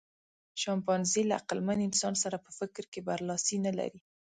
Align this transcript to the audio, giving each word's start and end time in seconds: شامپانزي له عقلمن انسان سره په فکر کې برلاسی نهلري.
شامپانزي 0.61 1.21
له 1.27 1.33
عقلمن 1.39 1.79
انسان 1.87 2.13
سره 2.23 2.37
په 2.45 2.51
فکر 2.59 2.83
کې 2.91 2.99
برلاسی 3.07 3.55
نهلري. 3.65 4.01